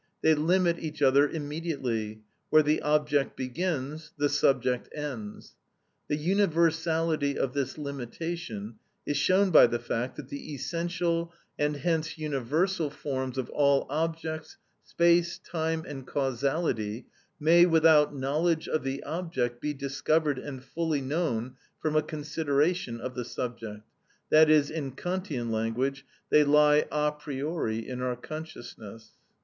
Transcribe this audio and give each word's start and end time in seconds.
They 0.23 0.33
limit 0.33 0.79
each 0.79 1.03
other 1.03 1.29
immediately; 1.29 2.23
where 2.49 2.63
the 2.63 2.81
object 2.81 3.35
begins 3.37 4.13
the 4.17 4.29
subject 4.29 4.89
ends. 4.95 5.53
The 6.07 6.15
universality 6.15 7.37
of 7.37 7.53
this 7.53 7.77
limitation 7.77 8.79
is 9.05 9.15
shown 9.17 9.51
by 9.51 9.67
the 9.67 9.77
fact 9.77 10.15
that 10.15 10.29
the 10.29 10.55
essential 10.55 11.31
and 11.59 11.75
hence 11.75 12.17
universal 12.17 12.89
forms 12.89 13.37
of 13.37 13.51
all 13.51 13.85
objects, 13.91 14.57
space, 14.83 15.37
time, 15.37 15.83
and 15.87 16.07
causality, 16.07 17.05
may, 17.39 17.67
without 17.67 18.15
knowledge 18.17 18.67
of 18.67 18.83
the 18.83 19.03
object, 19.03 19.61
be 19.61 19.71
discovered 19.75 20.39
and 20.39 20.63
fully 20.63 21.01
known 21.01 21.57
from 21.79 21.95
a 21.95 22.01
consideration 22.01 22.99
of 22.99 23.13
the 23.13 23.23
subject, 23.23 23.83
i.e., 24.33 24.73
in 24.73 24.93
Kantian 24.93 25.51
language, 25.51 26.07
they 26.31 26.43
lie 26.43 26.87
a 26.91 27.11
priori 27.11 27.87
in 27.87 28.01
our 28.01 28.15
consciousness. 28.15 29.11